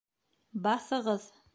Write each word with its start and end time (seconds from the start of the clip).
Баҫығыҙ! 0.65 1.31